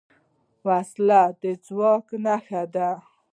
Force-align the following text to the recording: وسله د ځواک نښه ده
وسله 0.67 1.21
د 1.41 1.43
ځواک 1.65 2.07
نښه 2.23 2.61
ده 2.73 2.89